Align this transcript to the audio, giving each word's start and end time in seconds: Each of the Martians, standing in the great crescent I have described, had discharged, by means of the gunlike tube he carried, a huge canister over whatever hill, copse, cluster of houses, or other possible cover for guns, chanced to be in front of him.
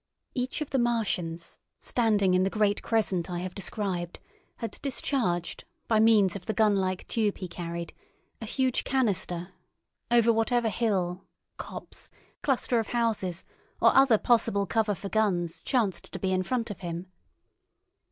Each 0.33 0.61
of 0.61 0.71
the 0.71 0.79
Martians, 0.79 1.59
standing 1.79 2.33
in 2.33 2.41
the 2.41 2.49
great 2.49 2.81
crescent 2.81 3.29
I 3.29 3.37
have 3.37 3.53
described, 3.53 4.19
had 4.55 4.79
discharged, 4.81 5.63
by 5.87 5.99
means 5.99 6.35
of 6.35 6.47
the 6.47 6.55
gunlike 6.55 7.07
tube 7.07 7.37
he 7.37 7.47
carried, 7.47 7.93
a 8.41 8.47
huge 8.47 8.83
canister 8.83 9.49
over 10.09 10.33
whatever 10.33 10.69
hill, 10.69 11.27
copse, 11.57 12.09
cluster 12.41 12.79
of 12.79 12.87
houses, 12.87 13.45
or 13.79 13.95
other 13.95 14.17
possible 14.17 14.65
cover 14.65 14.95
for 14.95 15.07
guns, 15.09 15.61
chanced 15.61 16.11
to 16.13 16.17
be 16.17 16.33
in 16.33 16.41
front 16.41 16.71
of 16.71 16.79
him. 16.79 17.05